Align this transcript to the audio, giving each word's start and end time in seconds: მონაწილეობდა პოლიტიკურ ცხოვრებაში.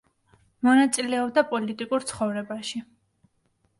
მონაწილეობდა 0.67 1.43
პოლიტიკურ 1.53 2.09
ცხოვრებაში. 2.13 2.85